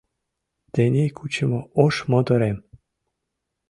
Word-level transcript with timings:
Тений 0.73 1.09
кучымо 1.17 1.61
ош 1.83 1.95
моторем 2.11 2.57